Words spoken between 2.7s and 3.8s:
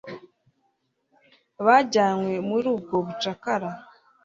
ubwo bucakara.